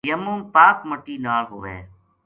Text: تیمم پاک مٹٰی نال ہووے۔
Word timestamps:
تیمم 0.05 0.39
پاک 0.53 0.77
مٹٰی 0.89 1.15
نال 1.25 1.43
ہووے۔ 1.51 1.77